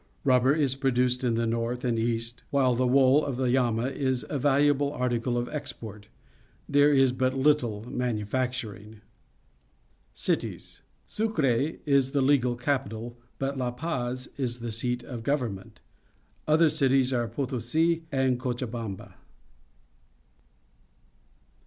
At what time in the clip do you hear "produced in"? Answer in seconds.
0.75-1.35